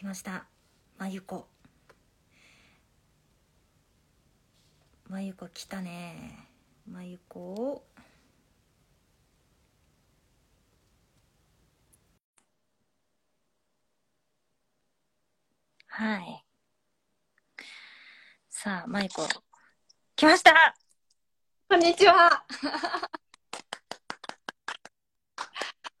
[0.00, 0.46] 来ました
[0.96, 1.46] まゆこ
[5.10, 6.48] まゆこ来たね
[6.90, 7.84] まゆこを
[15.88, 16.44] はい
[18.48, 19.28] さあまゆこ
[20.16, 20.74] 来ました
[21.68, 22.42] こんにちは。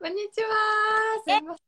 [0.00, 0.48] こんにちは。
[1.22, 1.60] すいませ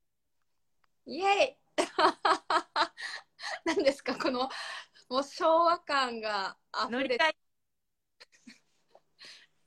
[1.12, 1.14] ん。
[1.14, 1.61] イェイ。
[3.64, 4.48] 何ですか、この、
[5.08, 6.56] もう昭和感が
[6.88, 7.36] 溢れて。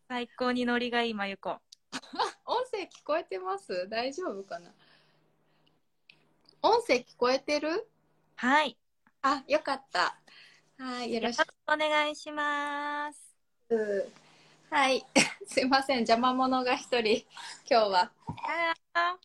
[0.08, 1.60] 最高にノリがいいまゆこ
[2.46, 3.88] 音声聞こえてます？
[3.90, 4.72] 大丈夫かな？
[6.62, 7.90] 音声聞こえてる？
[8.36, 8.78] はい
[9.22, 10.20] あ、よかった。
[10.78, 11.48] はい、よろしく。
[11.68, 13.36] お願いします
[14.70, 15.04] はい。
[15.48, 16.00] すいません。
[16.00, 17.26] 邪魔者が一人、
[17.70, 18.12] 今日は
[18.94, 19.18] あ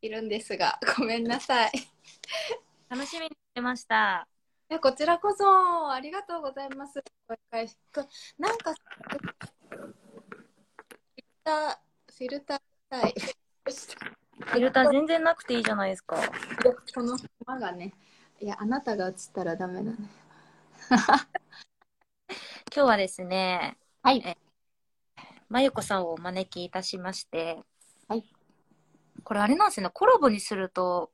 [0.00, 1.93] いるんですが、ごめんなさい。
[2.24, 4.26] ー 楽しみにしてました。
[4.68, 7.02] えこちらこそありがとうございます。
[8.38, 9.34] なんかフィル
[11.44, 13.14] ターフィルターしたい。
[14.40, 16.16] フィルター全然なくていいじゃないですか。
[16.94, 17.16] この
[17.46, 17.92] 馬がね、
[18.40, 19.96] いやあなたが映ったらダメだね。
[22.74, 24.22] 今日はですねはい。
[24.24, 24.36] え
[25.48, 27.62] まゆこさんをお招きいたしまして。
[28.08, 28.24] はい。
[29.22, 29.90] これあれなんですよね。
[29.94, 31.12] コラボにすると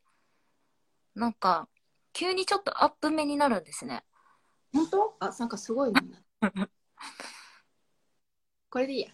[1.15, 1.69] なんか
[2.13, 4.05] 急にちょっとアップ目になるんですね
[4.73, 5.17] 本当？
[5.21, 6.01] あなんかすごいな。
[8.71, 9.09] これでいいや。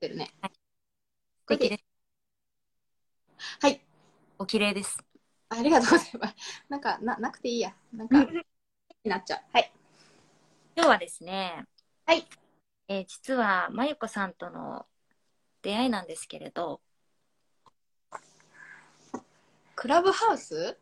[0.00, 0.30] てるね。
[0.42, 0.48] 素
[1.46, 1.84] これで敵です
[3.60, 3.80] はい。
[4.38, 4.98] お綺麗です
[5.48, 6.34] ありがとうございます。
[6.68, 7.74] なんかななくていいや。
[7.92, 8.16] なんか
[9.04, 9.40] になっちゃう。
[9.52, 9.72] はい。
[10.74, 11.66] 今日はですね
[12.06, 12.26] はい。
[12.88, 14.86] えー実はまゆこさんとの
[15.62, 16.80] 出会いなんですけれど
[19.74, 20.78] クラブハウス？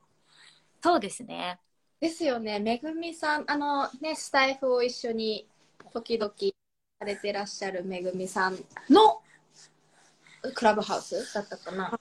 [0.84, 1.58] そうですね
[1.98, 2.58] ですよね。
[2.58, 5.48] めぐみさんあのねスタイフを一緒に
[5.94, 6.30] 時々
[7.00, 8.58] されてらっしゃるめぐみさん
[8.90, 9.22] の
[10.54, 11.98] クラブハウスだったかな？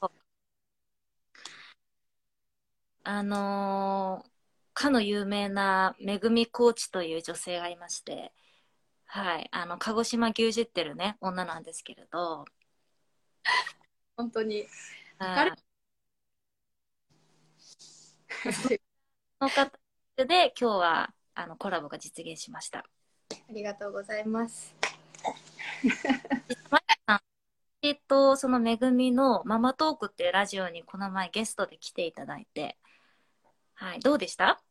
[3.06, 4.30] あのー
[4.74, 8.34] かの有名なめぐみコーチという女性がいまして、
[9.06, 12.44] はい、あの、鹿児島牛耳ってるね、女なんですけれど、
[14.18, 14.68] 本当に。
[15.20, 15.73] はい
[19.40, 19.72] の方
[20.18, 22.80] で今日はあのコラボが実現しました。
[22.80, 22.86] あ
[23.50, 24.76] りがとうございます。
[26.70, 27.20] まゆさん
[27.81, 32.78] えっと、そのめぐみのママトークっていうラジオにこの前ゲストで来ていただいて、
[33.76, 34.62] はい、どうでした？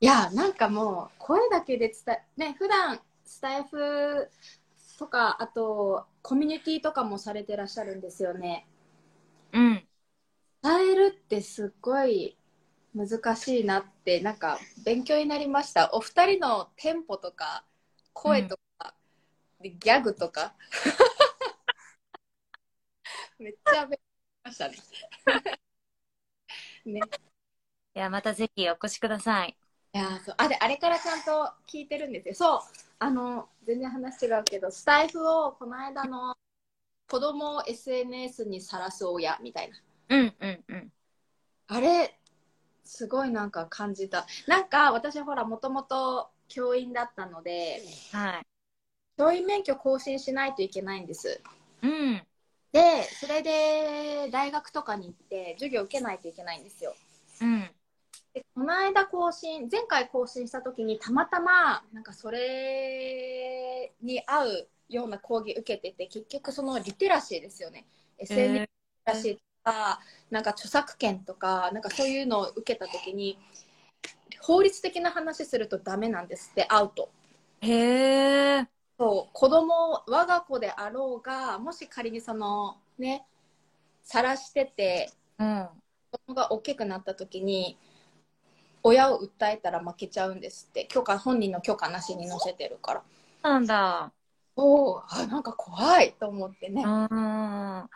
[0.00, 4.28] いやなんかもう声だけで伝えね普段スタイフ
[4.98, 8.66] とかあとコミュニティとかもされてらっしゃるんですよね。
[9.52, 9.86] うん。
[10.62, 12.36] 伝えるってすっごい
[12.94, 15.90] 難しいなってなんか勉強になりました。
[15.94, 17.64] お二人のテンポとか
[18.12, 18.94] 声とか、
[19.60, 20.54] でギャグとか。
[23.38, 23.98] めっちゃ勉
[24.44, 24.76] 強しましたね。
[26.84, 27.00] ね。
[27.94, 29.56] いや、またぜひお越しください。
[29.94, 30.34] いやーそう。
[30.38, 32.34] あれあれからちゃんと聞いてるんですよ。
[32.34, 32.60] そう。
[32.98, 36.36] あの全然話違うけどスタイフをこの間の
[37.08, 39.76] 子供を SNS にさらす親みたいな。
[40.08, 40.92] うんうんうん。
[41.68, 42.18] あれ
[42.84, 47.82] すごいなんか感じたなんか私ほらもともと教員だったので
[48.12, 48.46] はい。
[49.16, 51.40] 教員免許更新しないといけないんです
[51.82, 52.22] うん。
[52.72, 56.94] でそれで大学とかに行って授業受けないといけないんですよ
[57.40, 57.70] うん。
[58.34, 67.86] でこの間更新前回更新した時にたまたまなんかそれに合うような講義受けてて結局そのリテラシーですよね
[68.18, 68.70] SNS リテ
[69.06, 70.00] ラシーとか
[70.30, 73.38] なんか著作権とかなんかそういうのを受けた時に
[74.40, 77.08] 法律的な話するとダメなんですってアウト
[77.60, 78.68] へえ。
[78.98, 83.24] そう子供我が子であろうがもし仮にそのね
[84.02, 85.68] 晒しててうん。
[86.10, 87.78] 子供が大きくなった時に
[88.82, 93.02] 親を訴えたら負けちゃうんですって許可本人の許可なしに載せてるから
[93.42, 94.12] なんだ。
[94.54, 97.90] おおあなんか怖いと思ってね、うん。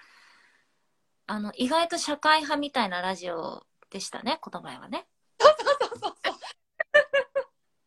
[1.26, 5.06] あの、意外と社会派みたいなラジオでしたね、この前はね。
[5.38, 6.16] そうそうそう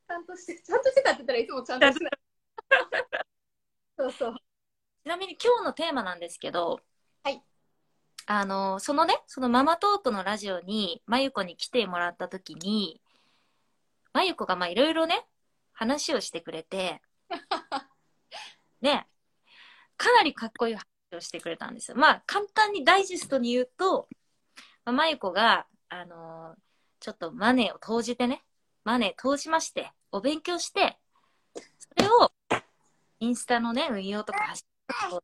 [0.08, 2.14] ちゃんとしてちゃんとしてたって言ったらいつもちゃんとしてない
[3.98, 4.36] そうそう
[5.04, 6.82] ちなみに今日のテーマなんですけど、
[7.24, 7.42] はい。
[8.26, 13.02] あの、そのね、そのママトークのラジオに、まゆこに来てもらった時に、
[14.14, 15.26] まゆこがまあいろいろね、
[15.72, 17.02] 話をしてくれて、
[18.82, 19.08] ね、
[19.96, 20.86] かなりかっこいい話
[21.18, 21.98] をしてくれたんですよ。
[21.98, 24.08] まあ、簡単にダイジェストに言うと、
[24.86, 26.56] まあ、まゆこが、あの、
[27.00, 28.44] ちょっとマネーを投じてね、
[28.84, 30.98] マネー投じまして、お勉強して、
[31.54, 31.62] そ
[31.98, 32.32] れを
[33.20, 35.24] インスタのね、運用とか発信とかを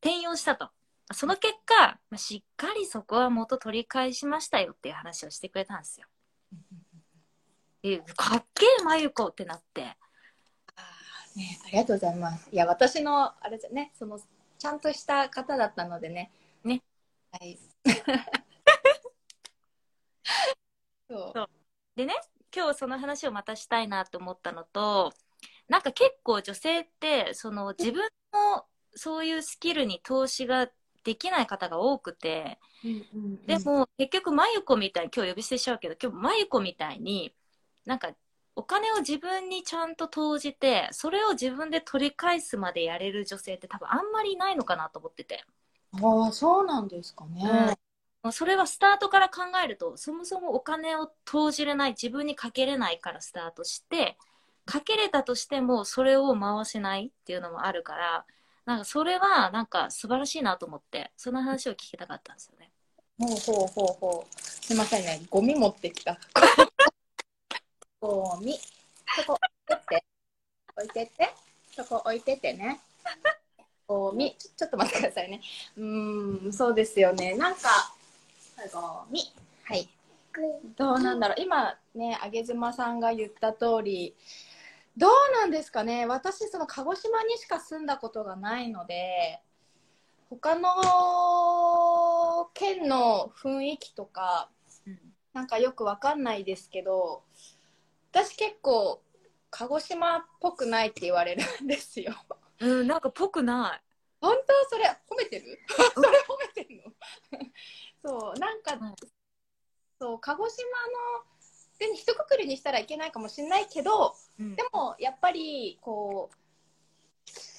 [0.00, 0.70] 転用したと。
[1.12, 6.06] その結果、まあしっかりそこは元取り返しましたよっていう話をしてくれたんですよ。
[7.82, 9.96] え、かっけえ、まゆこってなって。
[11.38, 12.48] ね、ありがとうございます。
[12.50, 14.18] いや、私の、あれじゃね、その、
[14.58, 16.32] ちゃんとした方だったのでね。
[16.64, 16.82] ね。
[17.30, 17.58] はい。
[21.08, 21.48] そう。
[21.94, 22.14] でね、
[22.54, 25.12] 今日その話をまたしたいなと思ったのと、
[25.68, 30.70] なんか結構女性って、その自分のそういうスキルに投資が
[31.04, 32.58] できない方が多くて、
[33.46, 37.34] でも結局まゆこみたいに、今日呼び捨てしちゃうけど、今日まゆこみたいに、
[37.84, 38.14] なんか
[38.58, 45.44] お金を自分にちゃんと投じて、それを自分で取り返すまでやれる女性って多分あんまりいないのかなと思ってて。
[45.92, 47.78] ああ、そうなんですかね。
[48.24, 54.18] もうそれはスタートから考えると、そもそもお金を投じれない、自分にかけれないからスタートして、
[54.66, 58.24] かけれたとしても、それを回せないっていうのもあるから、
[58.64, 62.72] なんかそれはなんか素晴らしいなと思って、その話を聞きたかったんですよね。
[63.20, 64.40] ほうほうほうほう。
[64.40, 66.18] すいませんね、ゴミ持ってきた。
[68.38, 68.56] ゴミ。
[69.16, 70.04] そこ置いてって。
[70.76, 71.34] 置いてって。
[71.74, 72.80] そこ置いてってね。
[73.88, 74.36] ゴミ。
[74.38, 75.40] ちょちょっと待ってくださいね。
[75.76, 77.36] うーん、そうですよね。
[77.36, 77.92] なんか、
[78.72, 79.22] ゴミ。
[79.64, 79.88] はい。
[80.76, 81.42] どうなんだろう。
[81.42, 84.14] 今ね、あげずまさんが言った通り、
[84.96, 85.10] どう
[85.40, 86.06] なんですかね。
[86.06, 89.40] 私、その鹿児島にしか住んだことがないので、
[90.30, 94.48] 他の県の雰囲気とか、
[95.32, 97.22] なんかよくわかんないですけど、
[98.12, 99.02] 私結構、
[99.50, 102.14] 鹿児島っぽくないって言われるんですよ。
[102.60, 103.82] うん、なんかぽくない。
[104.20, 104.68] 本当？
[104.70, 105.58] それ褒めてる？
[105.94, 106.92] それ褒めてるの？
[108.04, 108.94] そう、なんか、うん
[110.00, 111.24] そう、鹿児島の、
[111.78, 116.36] で一括りにしたらいけないかもしれないけど、うんでもやっぱりこう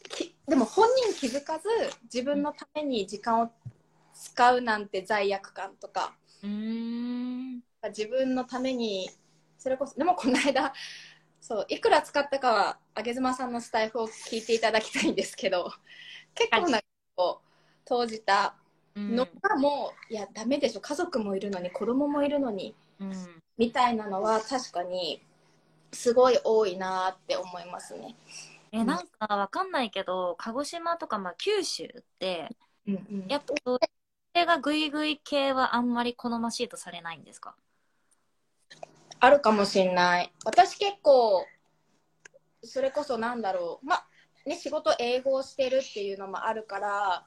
[0.09, 1.69] きでも本人気づかず
[2.03, 3.51] 自分のために時間を
[4.13, 6.13] 使うなんて罪悪感とか
[6.43, 7.61] うーん。
[7.87, 9.09] 自分のために
[9.59, 10.73] それこそでもこの間
[11.39, 15.71] そういくら使ったかはあげずまさんのスタイフを聞いていただきたいんですけど
[16.35, 16.81] 結構な
[17.15, 17.49] こう
[17.85, 18.55] 投じた
[18.95, 23.41] うんのがもう、いやダメでしょ家族もいるのに子供もいるのにうん。
[23.57, 25.21] みたいなのは確かに
[25.91, 28.15] すごい多いなって思いますね。
[28.71, 32.55] え、なんかわかんないけど、鹿児島とか、まあ九州って、
[32.87, 33.79] うんうんやっぱそ
[34.33, 37.55] れがグイグイ系はあんまり好ましいとされないんですか？
[39.19, 40.33] あるかもしんない。
[40.45, 41.45] 私結構、
[42.63, 43.85] それこそなんだろう。
[43.85, 44.05] まあ、
[44.45, 47.25] ね、仕事英語をしてるっていうのもあるから、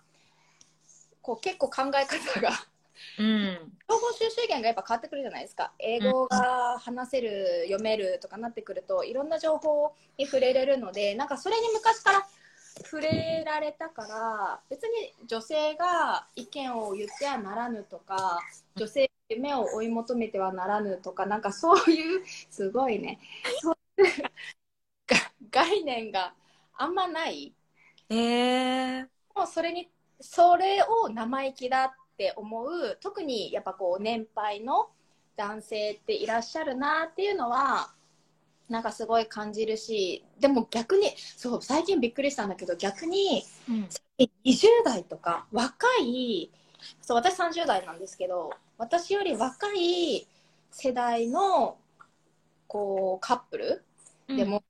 [1.21, 2.51] こう結構考え方が、
[3.19, 3.73] うん。
[3.89, 5.73] 情報収集源がやっぱ変わってくるじゃないですか。
[5.79, 12.27] 英語が話せる、読めるとかなってくると、いろんな情報に触れれるので、なんかそれに昔から
[12.85, 18.41] 触れられたから、別に女性が意見を言ってはならぬとか、
[18.77, 23.19] 女性夢を追い求めてはならぬとか、なんかそういう、すごいね、
[23.61, 24.23] そういう
[25.07, 26.35] が概念が
[26.75, 27.53] あんまない。
[28.09, 29.07] えー。
[29.35, 34.89] もうそれにそれを生意気だって思う特にやっぱこう年配の
[35.37, 37.93] 男性っていらっしゃるなっていうのは
[38.69, 43.89] なんかすごい感じるしでも逆にそう最近びっくりしたんだけど逆にうん。
[44.45, 46.51] 20代とか若い
[47.01, 50.27] そう私30代なんですけど私より若い
[50.71, 51.77] 世代の
[52.67, 53.85] こうカップル
[54.29, 54.63] でも、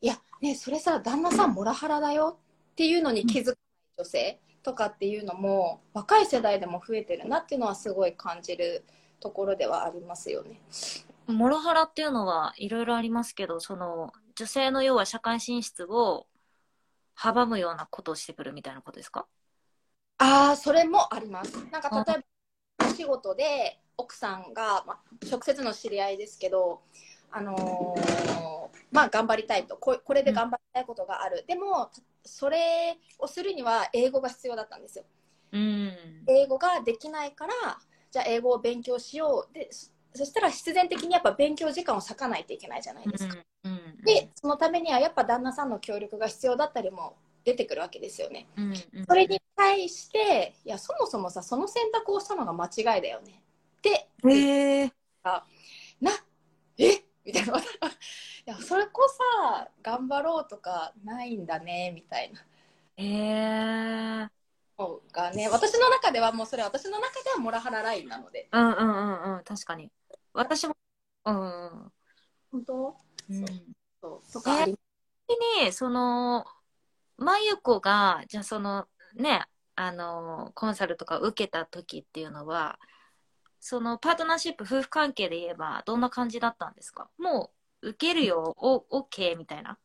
[0.00, 2.38] いやねそれさ旦那さんモラハラだよ
[2.72, 3.56] っていうのに気づかない
[3.98, 8.84] 女性とかっていうのも若い世代でも増えてるなっていうのはすごい感じる
[9.20, 10.60] ところではありますよね。
[11.26, 16.26] モラハラっていうのはいろいろありますけど、その女性の要は社会進出を
[17.16, 19.26] 阻むようなことをしてくるみたいなことですか？
[20.50, 21.54] ああそれもあります。
[21.70, 22.18] なんか例え
[22.80, 24.98] ばお仕事で奥さんが、まあ、
[25.30, 26.80] 直接の知り合いですけど
[27.30, 28.30] あのー
[28.90, 31.90] まあ頑張りたいとここれで頑張りたいことがある、でも
[32.24, 35.04] それをするには英語が必要だったんですよ。
[35.52, 35.92] うん。
[36.26, 37.52] 英語ができないから
[38.10, 43.72] じゃあ英語を勉強しようでそそしたら必然的にやっぱ勉強時間を割かないといけないじゃないですか、うん。
[43.72, 44.04] うん。
[44.04, 47.14] でそのためにはやっぱ旦那さんの協力が必要だったりも
[47.50, 48.74] 出てくるわけですよねうん。
[49.08, 53.42] それに対していやそもそもさその選択をしたのが間違いだよね
[53.78, 54.92] ってへえ。
[56.00, 56.12] な
[56.78, 57.04] え？
[57.24, 57.62] みたいな い
[58.46, 62.40] やそれこそ頑張ろうとかないんだねみたいな
[62.96, 64.28] へえ。
[64.78, 69.44] のがね私の中ではもうそれ私の中ではモラハララインなのでうんうんうんうん。
[69.44, 69.90] 確かに。
[70.32, 70.76] 私も、
[71.26, 71.92] うん。
[72.50, 72.96] 本当？
[73.28, 73.46] うん
[74.00, 74.78] そうとかあり
[75.62, 76.46] に、その、
[77.20, 79.44] まゆこが、じゃあその、ね、
[79.76, 82.78] あの、コンサルとか受けた時っていうのは、
[83.60, 87.10] そのパートナーシップ、夫婦関係で言えば、どんな感じだったんですか？
[87.18, 89.78] もう、受けるよ、お、OK みたいな。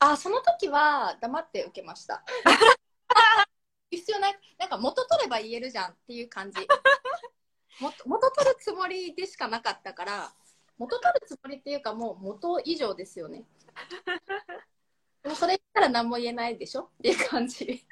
[0.00, 2.24] あその時は黙って受けました。
[3.90, 4.38] 必要ない。
[4.58, 6.60] なんか元取れば言えるじゃんっていう感じ。
[7.80, 10.34] 元元取るつもりでしかなかったから
[10.76, 13.44] 元取るつもりっていうかもう元以上ですよね
[15.22, 16.90] でもそれ言ったら何も言えないでしょ？
[16.98, 17.86] っていう感じ。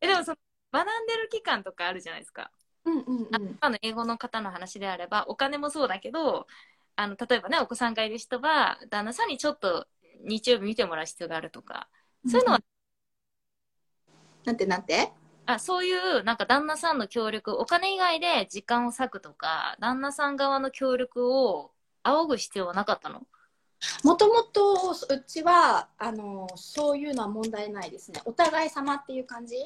[0.00, 0.36] え、でもその、
[0.72, 2.50] 学んでる期間とかあるじゃないですか。
[2.84, 3.58] うんうんうん。
[3.60, 6.46] あの英語の方の話であればお金もそうだけど
[6.96, 9.86] あの例えばねお子さんがいる人は旦那さんにちょっと
[10.24, 11.88] 日曜日見てもらう必要があるとか。
[12.26, 12.60] そういうのは、
[14.44, 15.12] なんてなんて？
[15.46, 21.72] あそういうなんか旦那さんの協力お金以外で時間を割くとか旦那さん側の協力を
[22.02, 23.26] 仰ぐ必要はなかったの？
[24.04, 28.20] もともとうちはあのそういうのは問題ないですね。
[28.24, 29.56] お互い様っていう感じ。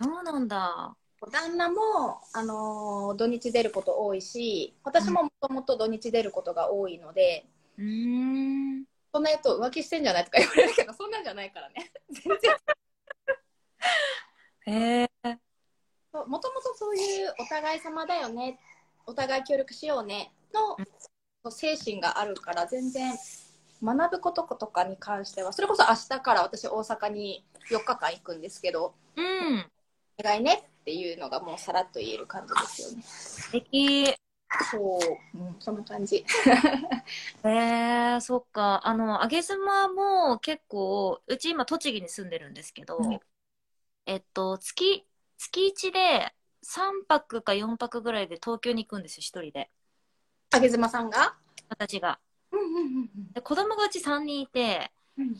[0.00, 0.94] そうなんだ。
[1.32, 7.46] 旦那も、あの土日出ること多いし私ももともと土日出ることが多いので、
[7.78, 8.84] うーん。
[9.12, 11.90] そんなやつ浮気してんじゃないとか言われるけどそんなんじゃないからね。
[12.10, 12.56] 全然。
[14.68, 15.38] へえ
[16.12, 18.58] もともとそういうお互い様だよね。
[19.06, 20.32] お互い協力しようね。
[20.52, 23.14] の精神があるから全然
[23.82, 29.70] 学ぶこととかに関してはそれこそ明日から私大阪に4日間行くんですけどうん。
[30.18, 33.02] お願いねっていうのがもうさらっと言える感じですよね。
[33.02, 34.14] 素敵。
[34.70, 34.98] そ
[35.34, 36.18] う、うん、そんな感じ。
[36.18, 36.24] へ
[38.16, 38.80] えそっか。
[38.84, 43.20] あの上妻も結構うち今栃木に住んでるんですけど、うん。
[44.06, 45.06] えっと月
[45.36, 46.32] 月1で
[46.64, 49.70] 3泊か4泊ぐらいで東京に行くんですよ一人で。
[50.50, 51.36] 影妻さんが？
[51.68, 52.20] 私が
[53.34, 55.34] で子供がうち3人いて、うんうん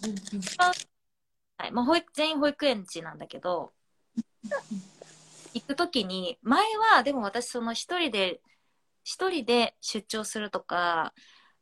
[1.59, 1.73] はい。
[1.73, 3.73] まあ、保育全員保育園児なんだけど
[5.55, 6.63] 行く時に前
[6.95, 8.41] はでも私その一人で
[9.05, 11.15] 一人で出張するとか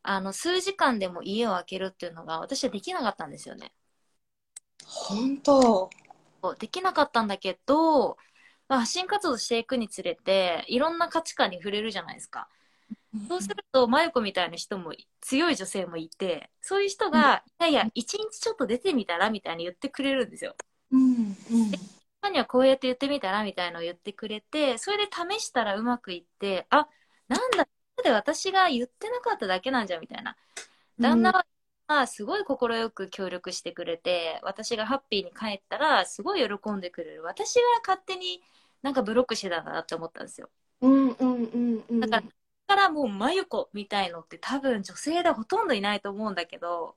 [0.03, 3.71] あの数時間でも家を空けるっていうのが私はできなかったんですよね。
[4.85, 5.89] 本当。
[6.59, 8.17] できなかったんだけど、
[8.67, 12.47] まあ、発信活動していくにつれていろんな価値観に触れるじゃないですか
[13.27, 20.55] そうすると、まゆこみたいな人も、強い女性もいて、そういう人が、いやいや、一日ちょっと出てみたらみたいに言ってくれるんですよ。
[20.91, 21.35] うんうん
[22.21, 26.87] 他にはこうやって言ってみたらみたいなのを言ってくれて、それで試したらうまくいって、あ、
[27.27, 27.67] なんだ、
[28.03, 30.35] で私が言ってなかっただけなんじゃみたいな。
[30.99, 31.45] 旦那
[31.87, 37.23] は、すごい快く協力してくれて、私がハッピーに帰ったら、すごい喜んでくれる。
[37.23, 38.41] 私は勝手に
[38.81, 40.49] なんかブロックしてたんだなって思ったんですよ。
[40.81, 42.27] うんうんうんうんだから、だ
[42.67, 46.95] からもう、まゆこみたいのって多分女性でほとんどいないと思うんだけど、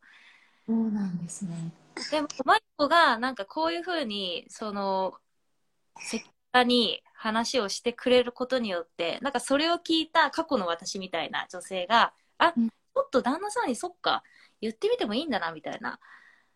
[0.67, 1.73] そうなんですね。
[2.11, 5.15] でも、まゆこがなんかこういうふうに、その、
[5.99, 6.23] せっ
[6.53, 12.69] かに話をしてくれることによって、なんかそれを聞いた過去の私みたいな女性が、あ、うん。
[12.69, 14.23] ちょっと旦那さんにそっか、
[14.61, 15.99] 言ってみてもいいんだな、みたいな、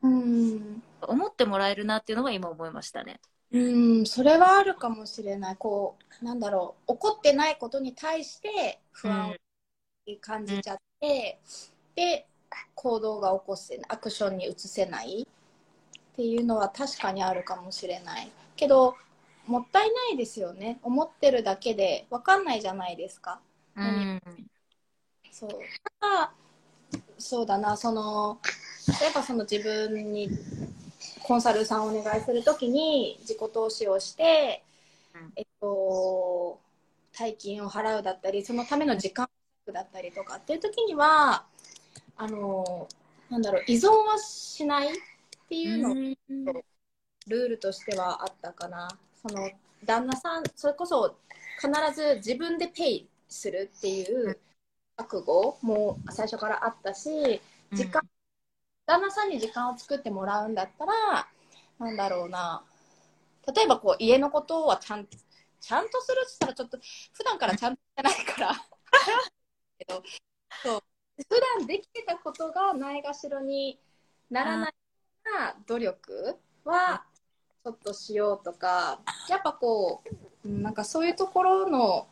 [0.02, 0.83] うん。
[1.02, 3.21] 思ってもらえるなっていうのが今思いましたね。
[3.52, 3.59] う
[4.00, 5.56] んそれはあるかもしれない。
[5.56, 6.92] こうなんだろう。
[6.92, 9.35] 怒ってないことに対して不安を
[10.21, 11.38] 感じちゃって、
[11.94, 12.26] で
[12.75, 15.26] 行動が起こせアクションに移せない。
[16.12, 18.30] っていうのは確かにあるかもしれない。
[18.56, 18.97] けど
[19.47, 20.78] もったいないですよね。
[20.82, 23.40] 思ってるだけで分かんないじゃないですか。
[23.76, 24.21] うん。
[25.30, 25.50] そう。
[26.00, 26.32] ただ
[27.18, 27.76] そうだな。
[27.76, 28.38] その
[29.00, 30.28] 例えばその自分に
[31.23, 34.62] コンサルさんをお願いするときに自己投資をして、
[35.14, 35.32] うん。
[35.37, 36.61] えっと
[37.16, 39.28] 大金を払うだったりそのための時間
[39.73, 41.44] だったりとかっていう時には
[42.16, 42.88] あの
[43.28, 44.90] なんだろう依存はしないっ
[45.49, 46.16] ていうのうん。
[47.28, 48.88] ルールとしてはあったかな。
[49.21, 49.49] その
[49.85, 51.16] 旦那さんそれこそ
[51.61, 54.38] 必ず自分でペイするっていう
[54.97, 57.40] 覚悟も最初からあったし
[57.73, 58.02] 時間、
[58.93, 61.27] 旦那さんに時間を作ってもらうんだったら
[61.79, 62.63] なんだろうな。
[63.55, 66.79] 例えばこう家のことはちゃんちゃんとするって言ったらちょっと
[67.15, 68.55] 普段からちゃんとしてないから。
[69.79, 70.03] け ど
[70.63, 70.83] そう。
[71.17, 73.81] 普段できてたことがないがしろに
[74.31, 74.75] ならないよ
[75.25, 77.07] うな努力は
[77.65, 80.03] ちょっとしようとかやっぱこ
[80.45, 82.09] ううんなんかそういうところの、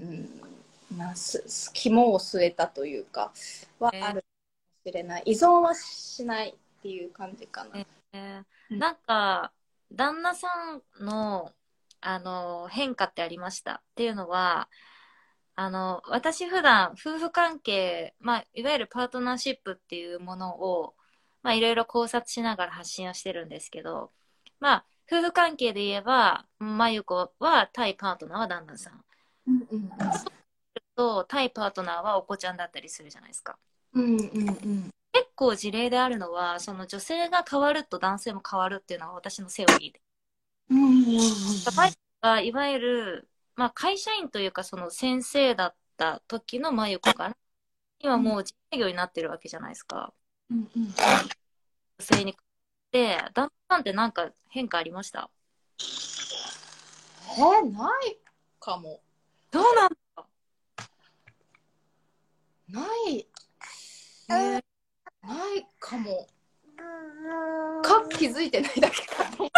[0.00, 0.40] うん、
[0.96, 3.32] なすす肝を据えたというか
[3.78, 4.24] はある
[4.84, 7.70] しれない依存はしないっていう感じかな。
[7.76, 8.38] えー
[8.70, 9.52] うんなんか、
[9.92, 10.48] 旦那さ
[10.98, 11.52] んの、
[12.00, 14.68] あの、変化ってありましたっていうのは、
[15.54, 20.94] あの、私普段夫婦関係、まあ、いわゆるパートナーシップっていうものを、
[21.42, 24.10] まあ、いろいろ考察しながら発信をしてるんですけど、
[24.58, 29.04] まあ、夫婦関係で言えば、まゆこは対パートナーは旦那さん。
[29.48, 29.90] うんうん
[30.94, 33.58] と、対パートナーはお子ちゃんだったりするじゃないですか。
[33.94, 34.20] うんうんう
[34.52, 34.90] ん。
[35.12, 40.00] 結構事例であるのは、その女性が変わると男性も変わるっていうのは私のセオリーで。
[40.70, 47.36] うんうんうんがいわゆる、まあ、会社員というかその先生だった時の真由子から
[47.98, 50.14] 今もう自営業になってるわけじゃないですか。
[50.48, 50.94] うんうん
[51.98, 52.36] 女性に
[52.92, 55.30] で旦那さんって何か変化ありました？
[55.78, 58.18] えーない
[58.60, 59.00] かも。
[59.50, 60.26] どうなんだ
[62.68, 63.26] ない
[64.38, 64.62] えー
[65.26, 66.26] ないかも。
[67.82, 69.50] か気づいてないだけかと思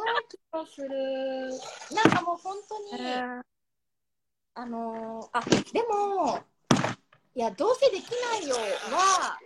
[0.00, 0.88] うない気がする。
[1.94, 3.12] なんかもう本当に、
[4.54, 5.40] あのーあ
[5.72, 6.44] でも
[7.34, 9.38] いやどうせできないよは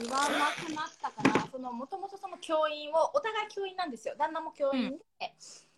[0.00, 4.14] 言わなくなったかなそのもともとその教員をお互い教員なんですよ。
[4.16, 5.34] 旦那も教員で,、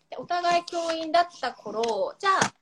[0.09, 2.53] でお互い教員だった頃じゃあ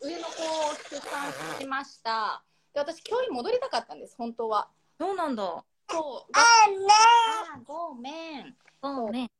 [0.00, 2.45] 上の子を出産しました
[2.76, 4.68] で私教員戻りたかったんです本当は。
[5.00, 5.64] そうなんだ。
[5.90, 6.32] そう。
[6.34, 8.54] あごめん。
[8.82, 9.30] そうね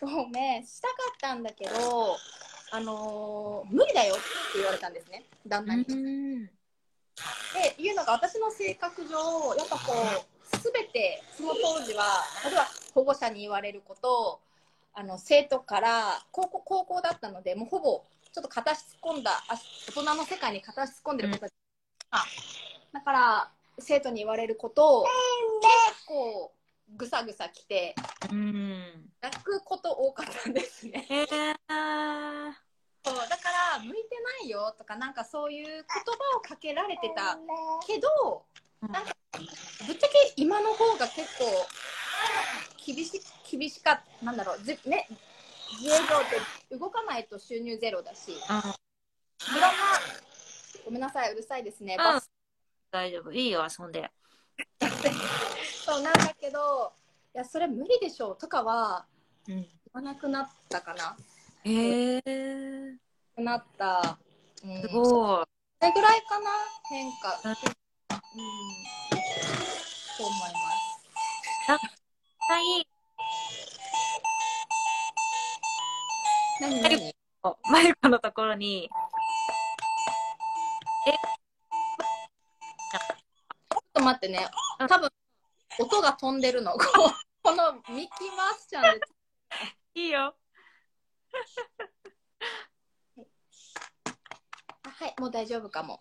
[0.00, 0.66] ごめん。
[0.66, 2.16] したかったんだけど
[2.72, 4.22] あのー無理だよって
[4.56, 5.24] 言われたんですね。
[5.46, 5.84] 旦那に。
[5.88, 6.44] うん。
[6.46, 9.10] っていうのが私の性格上
[9.56, 12.04] やっぱこう全てその当時は
[12.44, 14.40] 例えば保護者に言われること
[14.94, 19.54] あの生徒から高校高校だったのでもうほぼちょっと片足突っ込んだあ
[19.88, 21.52] 大人の世界に片足突っ込んでる子たち、
[22.10, 22.24] あ
[22.92, 25.14] だから生徒に言われることを結
[26.06, 26.52] 構
[26.96, 27.94] ぐさぐさきて
[28.30, 29.08] うん。
[29.20, 31.06] 泣くこと多かったんですね。
[31.08, 31.14] そ
[33.12, 33.98] うだから向いて
[34.42, 35.86] ないよとかなんかそういう言葉
[36.36, 37.38] をかけられてた。
[37.86, 38.44] けど
[38.82, 39.12] なんか
[39.86, 41.44] ぶっちゃけ今の方が結構
[42.84, 44.26] 厳し厳しかった。
[44.26, 44.58] なんだろう。
[44.62, 45.08] じね
[45.80, 46.24] 自営業っ
[46.68, 48.32] て動かないと収入ゼロだし。
[48.32, 48.34] い
[49.52, 49.68] ろんな
[50.84, 52.04] ごめんなさいうるさいですね、うん。
[52.04, 52.30] バス
[52.90, 53.32] 大丈夫。
[53.32, 54.10] いいよ遊んで。
[55.84, 56.92] そうなんだけど
[57.34, 59.06] いやそれ無理でしょうとかは
[59.48, 61.16] うん言わなくなったかな。
[61.64, 62.96] へえ
[63.36, 64.18] なった、
[64.64, 65.46] うん、すそごい。
[65.80, 66.50] れぐらいかな
[66.88, 67.40] 変化。
[67.44, 67.50] うん。
[67.50, 67.56] うん。
[70.16, 71.80] そう思います。
[72.50, 72.86] はい
[76.60, 76.82] 何？
[76.82, 77.14] 何？
[77.70, 78.90] まゆこのところに。
[81.06, 81.16] ちょっ
[83.92, 84.46] と待ってね。
[84.88, 85.10] 多分
[85.78, 86.72] 音が飛んでるの。
[86.72, 89.00] このミキーマウスちゃんで。
[89.94, 90.34] いいよ。
[94.82, 96.00] あ はいもう大丈夫かも。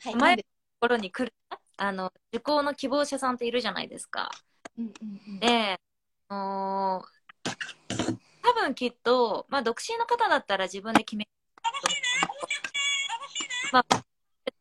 [0.00, 0.16] はい。
[0.16, 0.42] 前なんで？
[0.42, 0.48] と
[0.80, 1.34] ころに来る
[1.76, 4.30] あの受講の希望者さんっているじゃないですか。
[4.78, 5.40] うんうんうん。
[5.40, 5.80] で、
[6.28, 7.22] あのー
[8.42, 11.30] 多分きっと、まあ、独身の方だったら自分で決める。
[13.72, 14.04] まあ、と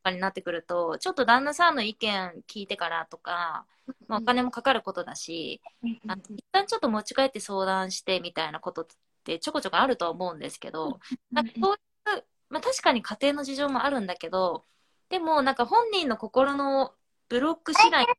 [0.01, 3.65] かになってくると、ちょっと旦那さんの意見聞いてからとか、
[4.07, 5.61] まあ、お金もかかることだし、
[6.07, 8.85] あの一旦ちょっと持ち帰って相談してみたいなことっ
[9.23, 10.99] てちょこちょこあるとは思うんですけど、
[11.31, 11.75] なんかそうい
[12.19, 14.63] う、まあ、確かに家庭の事情もあるんだけど、
[15.09, 16.93] でもなんか本人の心の
[17.29, 18.13] ブロック次第も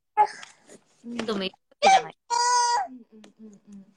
[1.14, 2.16] いるわけじゃない。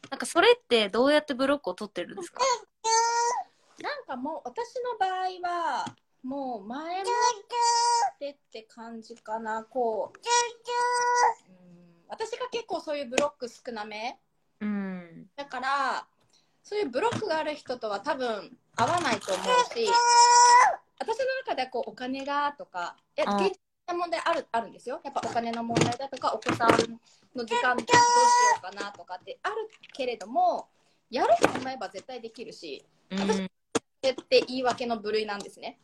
[0.09, 2.41] なんかそれってどうやってブロックを取ってるんですか？
[3.81, 5.09] なんかもう私の場合
[5.47, 5.85] は
[6.25, 11.55] もう前もってって感じかなこう、うん、
[12.09, 14.17] 私が結構そういうブロック少なめ
[14.59, 15.27] うん。
[15.35, 16.07] だから
[16.63, 19.87] そういうブロックがある人とは多分合わないと思うし
[20.97, 26.69] 私の中ではこうお金がとかいやあ現実な問題あるあるんですよやっぱお金の問題だとかお子さん
[27.35, 27.97] の時間どうしよ
[28.57, 29.55] うかなとかってある
[29.93, 30.69] けれども
[31.11, 33.19] やろうと思えば絶対できるしうん。
[33.19, 33.27] そ
[34.01, 35.77] れって言い訳の部類なんですね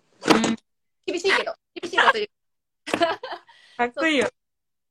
[1.05, 2.27] 厳しいけど厳しいこと言う
[3.77, 4.29] かっこいいよ。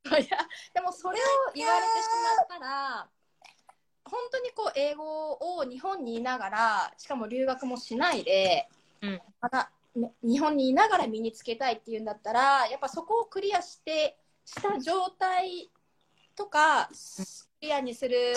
[0.05, 0.38] いや
[0.75, 1.23] でもそれを
[1.55, 3.09] 言われてしまったら
[4.05, 8.69] 本当にこう英語を日本にいながらしかも留学もしないで、
[9.03, 15.71] うんまたね日本にいながら身につけたいっていうんだったらやっぱそこをクリアしてした状態
[16.35, 18.35] とかクリアにする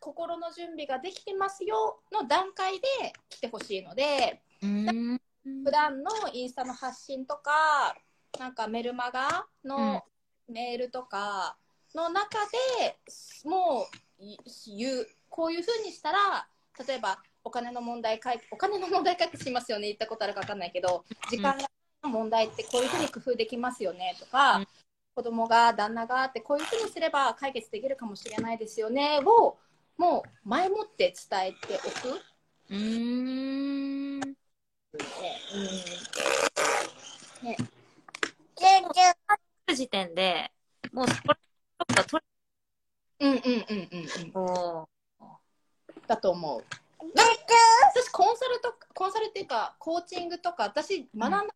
[0.00, 2.86] 心の準備ができてますよの段階で
[3.28, 4.42] 来てほしいので。
[4.62, 5.20] うん。
[5.64, 7.96] 普段のインスタの発信とか
[8.38, 10.02] なんかメルマガの
[10.48, 11.56] メールとか
[11.94, 12.38] の中
[12.80, 12.96] で、
[13.44, 13.86] も
[14.20, 14.36] うい
[14.76, 16.46] 言うこういうふうにしたら
[16.86, 21.56] 例えばお金の問題解お金の問題解決しますよね言ったことあるか分かんないけど時間
[22.02, 24.66] の問題ってこういうふうに工夫できますよねとか、うん
[25.18, 29.56] 子供が旦那がってこういうふうにすれば解決できるかもしれないですよねを
[29.96, 32.20] もう前もって伝えておく。
[32.70, 33.97] うーん。
[34.94, 35.02] ね
[37.42, 37.56] うんね
[39.74, 40.50] 時点で、
[40.92, 41.34] もうそこ
[41.78, 42.24] どっか取
[43.20, 44.88] うんうんうんうんうんお
[46.06, 46.64] だと思う。
[47.94, 51.48] 私コンサルとかコンサルっていうかコーチングとか私学んだん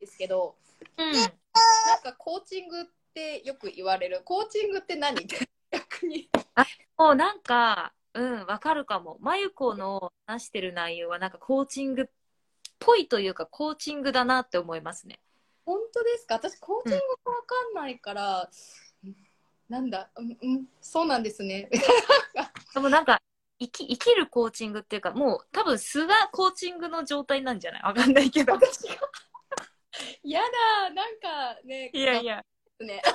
[0.00, 0.56] ですけど、
[0.96, 1.12] うん。
[1.12, 1.30] なん
[2.02, 6.30] かコーチングってよく言われるコーチングって何って逆に
[6.96, 9.18] もうなんか、うん、わかるかも。
[9.20, 12.06] まゆこの話してる内容はなんかコーチングっ
[12.78, 15.20] ぽいというか、コーチングだなって思いますね。
[15.64, 16.34] 本当ですか？
[16.36, 18.50] 私コーチングがわかんないから、
[19.68, 21.68] なんだうんうんそうなんですね
[22.74, 23.20] でもなんか、
[23.58, 27.82] 生き、生きるコーチングっていうか、もう多分素がコーチングの状態なんじゃない？
[27.82, 28.54] わかんないけど。
[28.54, 28.94] 私が？
[30.22, 32.42] やだなんかねいやいや。
[32.80, 33.02] ね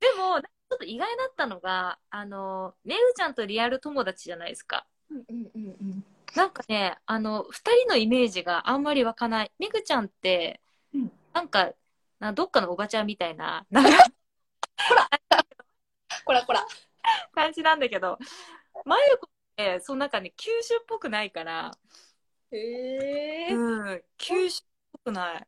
[0.00, 4.86] でも、ちょっと意外だったのが、あの、めぐちゃんとリアル友達じゃないですか。
[5.10, 6.04] うんうんうんうん
[6.34, 9.52] なんかね、あの、二人のイメージがあんまり湧かない。
[9.58, 10.60] めぐちゃんって、
[10.94, 11.72] うんなんか、
[12.20, 13.90] などっかのおばちゃんみたいな、なんか
[16.24, 16.64] こらこら
[17.34, 18.18] 感じなんだけど、
[18.84, 21.76] まゆこって、その中に九州っぽくないから、
[22.52, 22.56] へ
[23.50, 25.46] え、うん、九州っぽくない。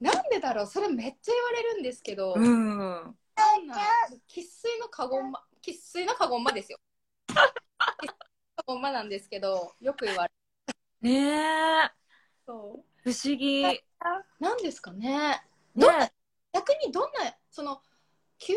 [0.00, 0.66] なんでだろう？
[0.66, 3.16] それめっちゃ言われるんですけど、うん。
[4.28, 6.78] 生粋のカゴンマ生粋のカゴンマですよ
[8.60, 10.32] カゴンマなんですけどよく言われ
[11.02, 11.10] る。
[11.10, 11.90] ねえ、
[12.46, 13.00] そう。
[13.02, 13.62] 不思議。
[13.62, 13.82] ね
[14.38, 15.42] なんですかね。
[15.74, 16.10] どんな
[16.52, 17.80] 逆にどんなその
[18.38, 18.52] 九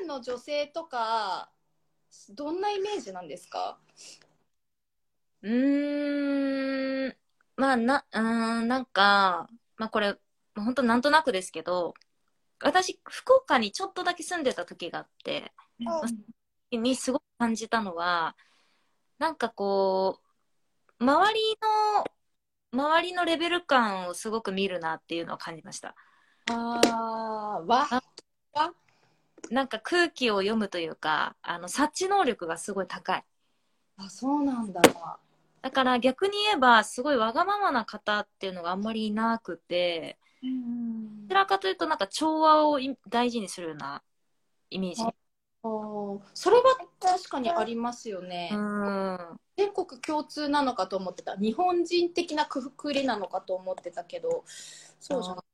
[0.00, 1.50] 州の女性とか
[2.30, 3.78] どんなイメージなんですか？
[5.42, 7.16] うーん、
[7.56, 10.16] まあ、な、うーん、なんか、まあこれ、
[10.54, 11.94] 本当なんとなくですけど、
[12.62, 15.52] 私、福岡にちょっとだけ住んでた時があって、
[16.70, 18.36] にすごく感じたのは、
[19.20, 20.18] なんかこ
[20.98, 21.40] う、周り
[22.72, 25.94] の、周りのレベル感をすごく見るなっていうのを感じました。
[26.50, 27.86] ああわ
[28.54, 28.72] わ？
[29.50, 33.24] なんか空気を読むというか、あの、察知能力がすごい高い。
[33.98, 34.80] あそうなんだ
[35.60, 44.02] だから逆に言えば、すごいわがままな方っていうのがあんまりいなくて、うんどちらかというとなんか調和をい大事にするような
[44.70, 45.04] イメージ。
[45.62, 46.62] それは
[46.98, 49.18] 確かにありますよね、うん。
[49.56, 51.36] 全国共通なのかと思ってた。
[51.36, 54.44] 日本人的なくくりなのかと思ってたけど
[55.00, 55.44] そうじゃない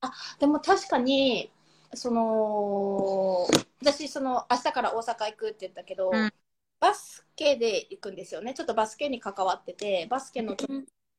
[0.00, 1.50] あでも確かに
[1.94, 3.46] その
[3.80, 6.32] 私その明日から大阪行くって言ったけど、うん。
[6.80, 8.52] バスケで行くんですよね。
[8.54, 10.56] ちょっとバスケに関わっててバスケの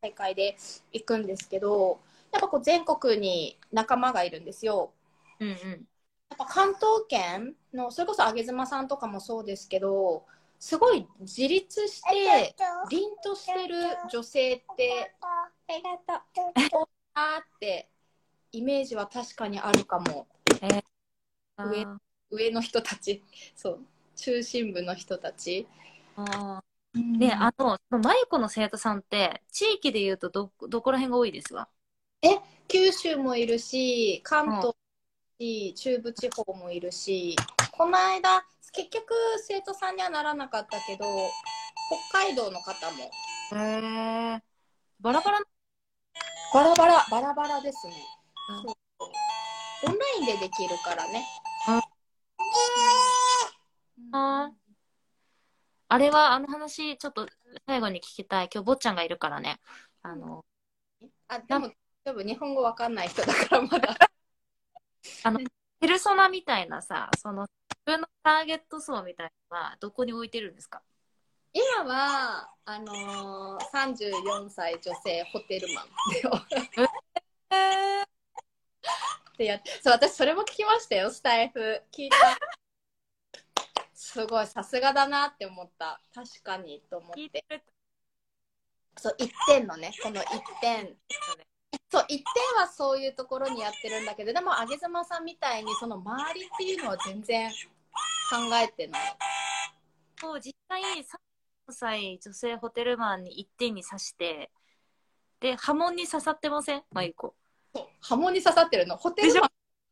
[0.02, 0.58] 大会で
[0.92, 2.00] 行くんですけど
[2.32, 4.92] やっぱこう全国に仲間がいるんですよ。
[5.40, 5.88] うんうん。
[6.38, 10.26] やっぱ関東圏のそれこそ上妻さんとかもそうですけど
[10.60, 12.56] すごい自立して
[12.90, 13.76] 凛としてる
[14.12, 17.90] 女性ってあーって
[18.52, 20.28] イメージは確かにあるかも。
[21.58, 21.86] 上
[22.30, 23.24] 上の人たち。
[23.56, 23.80] そう。
[24.16, 25.68] 中心部の人たち。
[26.16, 27.18] あー。
[27.18, 31.68] ね、あの、そのまゆこの生徒さんって、地域で言うとど、どこら辺が多いですか？
[32.68, 34.74] 九州もいるし関東
[35.40, 37.36] し中部地方もいるし
[37.72, 39.14] この間結局
[39.48, 41.06] 生徒さんにはならなかったけど
[42.12, 43.04] 北海道の方も。
[43.54, 44.44] へえ。
[45.00, 45.40] バラバラ
[46.54, 47.94] バラバラバラバラですね。
[48.50, 48.54] う。
[48.54, 48.76] ん
[49.88, 51.24] オンラインでできるからね。
[51.68, 51.82] あ
[54.12, 54.52] あ
[55.88, 57.28] あれは、あの話、ちょっと
[57.68, 58.50] 最後に聞きたい。
[58.52, 59.60] 今日、坊ちゃんがいるからね。
[60.02, 60.44] あの、
[61.28, 61.72] あでも
[62.04, 63.96] 多分日本語わかんない人だからまだ
[65.80, 67.50] ペルソナみたいなさ、その、自
[67.86, 70.82] 分のターゲット層みたいなのは、どこに置いてるんですか？
[71.54, 75.88] 今はあのー、34歳女性ホテルマンっ
[79.38, 81.82] てそう私それも聞きましたよスタイフ。
[81.94, 82.18] 聞いた。
[83.94, 86.02] すごいさすがだなって思った。
[86.14, 87.46] 確かにと思って。
[88.98, 90.26] そう1点のねこの1
[90.62, 90.98] 点
[91.96, 92.24] そう1点
[92.60, 97.50] はそういうところにやってるんだけどでも上妻さんみたいにその周りっていうのは全然
[98.30, 99.18] 考えてない。
[100.20, 100.86] と、実際、3
[101.70, 104.52] 歳女性ホテルマンに一点に刺して、
[105.40, 106.84] で、波紋に刺さってません？
[106.92, 107.36] まゆこ。
[107.74, 108.98] そう波紋に刺さってるの。
[108.98, 109.50] ホテルマン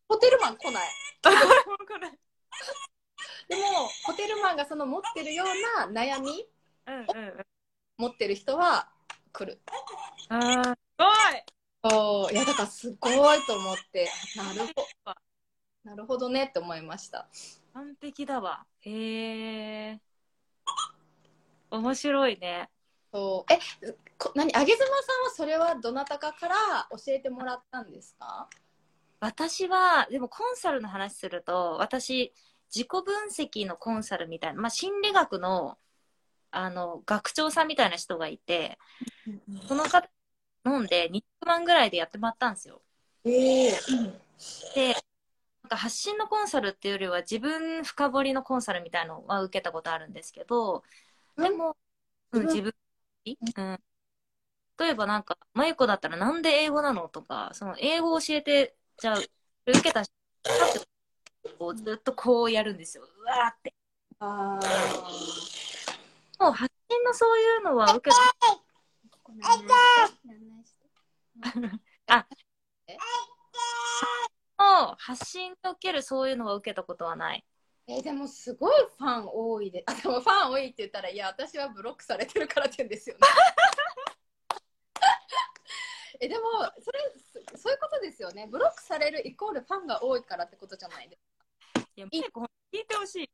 [0.10, 0.90] ホテルマン来ない。
[3.48, 3.62] でも
[4.06, 5.48] ホテルマンがその持ってるよう
[5.92, 6.48] な悩み
[6.88, 7.06] うんうんう
[7.42, 7.46] ん。
[7.98, 8.90] 持ってる人は
[9.32, 9.60] 来る。
[10.30, 11.08] あー、すごい
[11.90, 12.34] そう。
[12.34, 14.10] いやだからすごいと思って。
[14.36, 14.74] なるほ
[15.06, 15.16] ど。
[15.84, 17.28] なるほどねって思いました。
[17.74, 18.66] 完璧だわ。
[18.82, 20.02] へえ。
[21.70, 22.70] 面白いね。
[23.12, 23.54] そう。
[23.54, 23.60] え
[24.18, 24.56] こ何？
[24.56, 26.56] あげずまさんはそれはどなたかから
[26.92, 28.48] 教えてもらったんですか？
[29.20, 32.34] 私は、でもコンサルの話すると、私、
[32.74, 35.78] 自己分析のコンサルみたいな、まあ、心理学の、
[36.52, 38.78] あの、学長さんみたいな人がいて、
[39.66, 40.10] その方
[40.66, 42.82] 飲んで200万ぐらいでやってもらったんですよ。
[43.26, 43.72] ええ
[44.76, 44.94] で、
[45.64, 50.84] なんか発信のコンサルっていうよりは自分深掘りのコンサルみたいのは受けたことあるんですけど、
[51.38, 51.78] でも、
[52.32, 52.74] うん、自分、
[53.26, 53.80] うん。
[54.80, 59.20] 例えばなんか、まゆこだったらなんで英語なのとか、その英語を教えて、じゃあ、
[59.66, 60.14] 受けた人
[61.58, 63.04] こうずっとこうやるんですよ。
[63.04, 63.74] うわーって。
[64.20, 64.60] あ
[66.40, 68.18] もう発信のそういうのは受けた、
[72.08, 72.26] あ
[74.58, 77.46] の発信におけるそういうのは受けたことはない。
[77.88, 83.22] えでもすごいファン多いであでもファン多いって言ったらいや私はブロックされてるからって言うんですよね
[86.22, 86.44] えでも
[86.80, 87.00] それ
[87.58, 91.34] そういうことですよねブロックされるイコールファンが多いからってことじゃないですか
[91.96, 93.30] いや、結構聞いてほしい。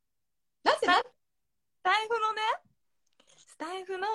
[0.62, 1.04] なぜなス
[1.82, 2.42] タイフのね、
[3.26, 4.06] スタイフの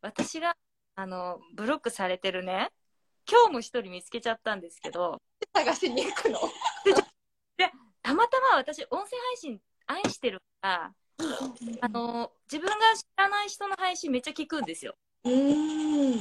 [0.00, 0.54] 私が
[0.94, 2.70] あのブロックされてるね、
[3.30, 5.20] 今日も一人見つけちゃったんですけど、
[5.54, 6.38] 探しに行くの？
[8.02, 10.92] たまたま私、音声配信愛してるから、
[11.80, 14.94] あの自分が知らない人の配信めっちゃ聞くんですよ。
[15.24, 16.20] うん。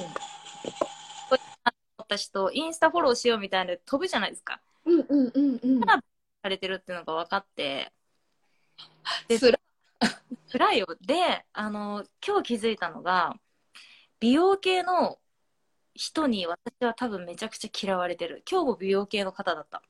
[1.97, 4.61] 私とインスタフォローしようみたいな飛ぶじゃないですか。
[4.85, 5.81] うんうんうんうん。
[5.81, 5.99] さ
[6.49, 7.91] れてるっていうのが分かって、
[9.29, 9.59] つら。
[10.51, 10.87] 辛いよ。
[11.01, 13.35] で、あの、今日気づいたのが、
[14.21, 15.17] 美容系の
[15.95, 18.43] 人に私は多分めちゃくちゃ嫌われてる。
[18.49, 19.81] 今日も美容系の方だった。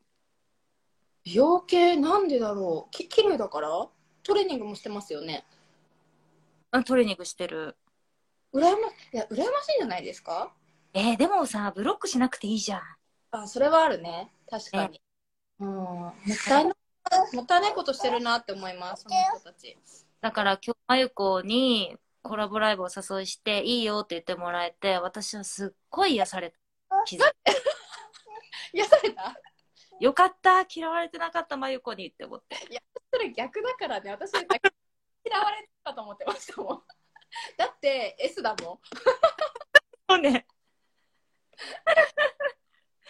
[1.26, 2.92] 美容系なんでだろう。
[2.92, 3.68] き綺麗だから？
[4.24, 5.44] トレーニングもしてますよね。
[6.72, 7.76] うんトレーニングしてる。
[8.54, 8.74] 羨まい
[9.12, 10.54] や羨ましいんじゃないですか？
[10.94, 12.82] えーでもさ、ブロックしなくていいじゃん。
[13.32, 14.32] あそれはあるね。
[14.50, 15.02] 確かに、
[15.60, 15.68] うん。
[15.68, 16.14] もっ
[16.48, 19.78] たいないもったいないことしてるなって思いますその人たち。
[20.22, 26.58] だから今日、まゆこにコラボライブをお誘いして、いいよって言ってもらえて、私はすっごい癒された。
[28.74, 29.36] 癒された？
[30.00, 30.66] よかった。
[30.74, 31.58] 嫌われてなかった。
[31.58, 32.58] まゆこにって思って。
[33.12, 34.12] それ逆だからね。
[34.12, 34.32] 私
[35.24, 36.84] 嫌われたと思ってましたもん。
[37.58, 38.80] だって S だもん。
[40.10, 40.48] そうね。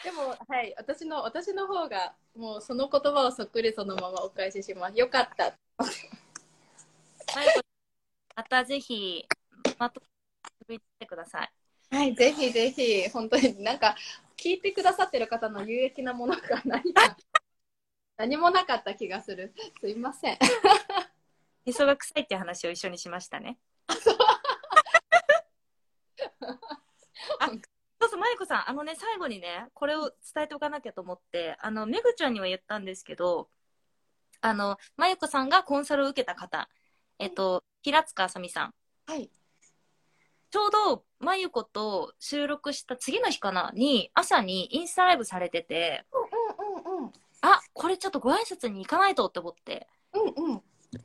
[0.03, 0.73] でもはい。
[0.77, 4.97] 私の私の方がもうその言葉をそっくりそのままお返しします。
[4.97, 5.57] よかった。
[5.77, 7.61] まゆこ、
[8.35, 9.25] またぜひ、
[9.77, 10.01] また
[10.61, 11.51] 遊びに来てください。
[11.95, 13.09] はいぜひぜひ。
[13.09, 13.95] 本当になんか
[14.37, 17.17] 聞いてくださってる方の有益なものが何か
[18.17, 19.53] 何もなかった気がする。
[19.79, 20.37] すいません。
[21.65, 23.57] へそが臭いって話を一緒にしましたね。
[23.87, 24.17] あそう。
[28.11, 33.49] そう、まゆこさん、あのね、最後にね、これを伝えておかなきゃと思って、あの、めぐちゃんには言ったんですけど、
[34.41, 36.69] あの、まゆこさんがコンサルを受けた方、
[37.19, 38.73] えっと、平塚あさみさん。
[39.05, 39.29] はい。
[40.51, 43.71] ちょうど、まゆこと収録した次の日かな？
[43.73, 50.61] に、朝にインスタライブされてて、うんうんうんあ、これちょっとご挨拶に行かないとって思って、うんうん。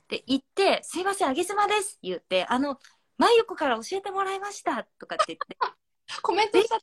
[0.08, 1.98] で、行って、すいません、あげずまです。
[2.02, 2.78] 言って、あの、
[3.18, 5.56] まゆこから教えてもらいましたとかって言って、
[6.22, 6.78] コメントした。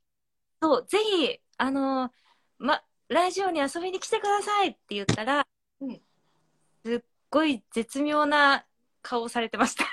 [0.62, 2.12] そう、ぜひ、あの、
[2.58, 5.46] ま、ラジオに遊びに来てくださいって言ったら、
[5.82, 6.02] うん。
[6.86, 8.66] すっごい絶妙な
[9.04, 9.84] 顔をされてました。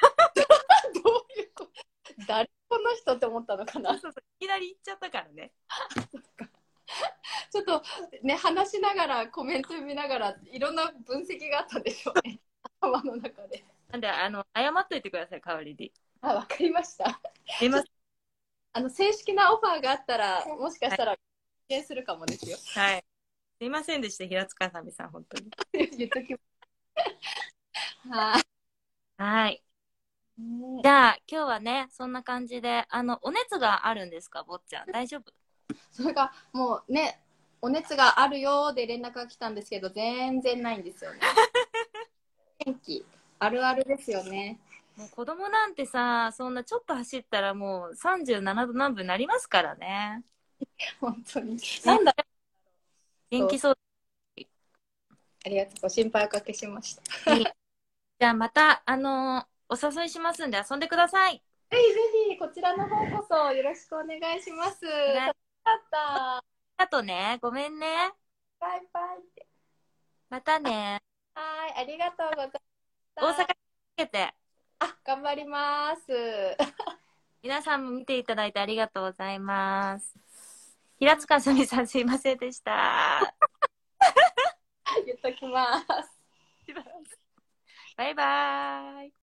[0.95, 1.71] どういうこと？
[2.27, 3.91] 誰この人って思ったのかな？
[3.93, 5.53] そうそういきなり言っちゃったからね。
[7.53, 7.83] ちょっと
[8.23, 12.41] ね話しながらコメント見ながらいろんな分析があったんでしょうね
[12.81, 15.93] 頭の中でなんで、あの、謝っといてください、代わりに。
[16.21, 17.21] あわかりました
[17.59, 17.87] すいません。
[18.73, 21.17] あの正式なオファーがあったらもしかしたら
[21.69, 23.05] 実現するかもですよはい。
[23.61, 25.51] すいませんでした、平塚あさみさん、本当に。
[25.99, 28.43] 言っときますはい。
[29.21, 29.63] はい。
[30.83, 34.91] じゃあ、今日はね、そんな感じで、あの、お熱があるんですか、坊ちゃん？
[34.91, 35.31] 大丈夫？
[35.93, 37.21] それがもうね
[37.61, 41.21] お熱があるよで連絡が来たんですけど全然ないんですよね。
[42.59, 43.05] 天気
[43.39, 44.59] あるあるですよね。
[44.97, 50.25] もう子供なんてさ、そんなちょっと走ったらもう37度南部になりますからね。
[50.99, 51.59] 本当に。
[51.85, 52.15] なんだ
[53.31, 53.79] 元気そう。
[55.45, 55.75] ありがとう。
[55.83, 57.03] ご心配おかけしました
[58.21, 61.43] じゃあまた、あのお誘いしますんで遊んでください。
[61.71, 62.01] ぜひぜ
[62.35, 64.85] ひ、こちらの方こそよろしくお願いします。
[64.85, 66.45] 願い楽しかった。
[66.77, 67.87] あとね、ごめんね。
[68.61, 69.47] バイバイって。
[70.29, 71.01] またね。
[71.35, 72.51] はい、ありがとうござい
[73.15, 73.43] 大ました。
[73.45, 73.55] 阪に
[73.97, 74.35] 向けて、
[74.81, 76.57] あ、頑張ります。
[77.43, 80.15] 皆さんも見ていただいてありがとうございます。
[80.99, 83.35] 平塚あさみさんすいませんでした。
[85.07, 86.21] 言っときます。
[88.01, 89.13] バイバーイ。